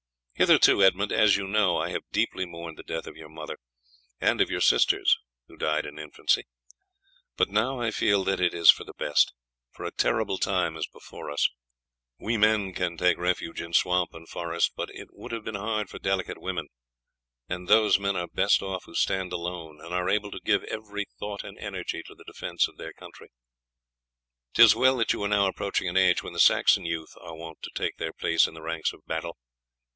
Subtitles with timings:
[0.33, 3.59] Hitherto, Edmund, as you know, I have deeply mourned the death of your mother,
[4.19, 5.15] and of your sisters
[5.47, 6.45] who died in infancy;
[7.37, 9.31] but now I feel that it is for the best,
[9.69, 11.47] for a terrible time is before us.
[12.17, 15.91] We men can take refuge in swamp and forest, but it would have been hard
[15.91, 16.69] for delicate women;
[17.47, 21.05] and those men are best off who stand alone and are able to give every
[21.19, 23.27] thought and energy to the defence of their country.
[24.55, 27.61] 'Tis well that you are now approaching an age when the Saxon youth are wont
[27.61, 29.37] to take their place in the ranks of battle.